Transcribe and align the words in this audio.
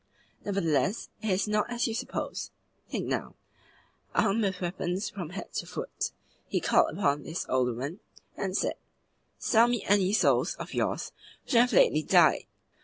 "Nevertheless, 0.43 1.09
it 1.21 1.29
is 1.29 1.47
not 1.47 1.71
as 1.71 1.85
you 1.87 1.93
suppose. 1.93 2.49
Think, 2.89 3.05
now! 3.05 3.35
Armed 4.15 4.41
with 4.41 4.59
weapons 4.59 5.11
from 5.11 5.29
head 5.29 5.53
to 5.57 5.67
foot, 5.67 6.09
he 6.47 6.59
called 6.59 6.97
upon 6.97 7.21
this 7.21 7.45
old 7.47 7.67
woman, 7.67 7.99
and 8.35 8.57
said: 8.57 8.77
'Sell 9.37 9.67
me 9.67 9.83
any 9.83 10.11
souls 10.11 10.55
of 10.55 10.73
yours 10.73 11.11
which 11.43 11.53
have 11.53 11.71
lately 11.71 12.01
died. 12.01 12.45